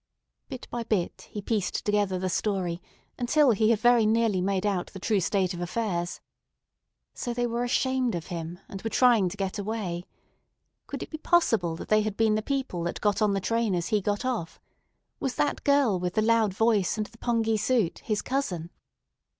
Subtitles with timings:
[0.49, 2.81] Bit by bit he pieced together the story
[3.19, 6.21] until he had very nearly made out the true state of affairs.
[7.13, 10.07] So they were ashamed of him, and were trying to get away.
[10.87, 13.75] Could it be possible that they had been the people that got on the train
[13.75, 14.59] as he got off?
[15.19, 18.71] Was that girl with the loud voice and the pongee suit his cousin?